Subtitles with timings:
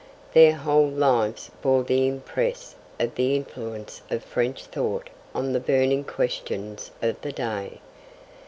[0.33, 6.05] Their whole lives bore the impress of the influence of French thought on the burning
[6.05, 7.81] questions of the day.